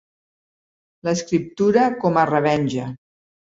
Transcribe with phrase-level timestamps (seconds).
[1.09, 2.91] L'escriptura com a revenja.